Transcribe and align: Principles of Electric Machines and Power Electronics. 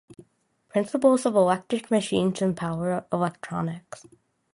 Principles 0.69 1.27
of 1.27 1.35
Electric 1.35 1.91
Machines 1.91 2.41
and 2.41 2.57
Power 2.57 3.05
Electronics. 3.13 4.07